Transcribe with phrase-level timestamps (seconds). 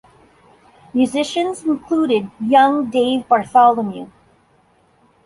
[0.95, 4.07] Musicians included young Dave Bartholomew.